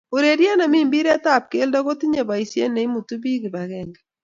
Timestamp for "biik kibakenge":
3.21-3.99